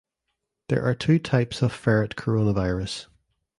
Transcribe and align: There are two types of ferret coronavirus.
There 0.69 0.83
are 0.83 0.95
two 0.95 1.19
types 1.19 1.61
of 1.61 1.71
ferret 1.71 2.15
coronavirus. 2.15 3.05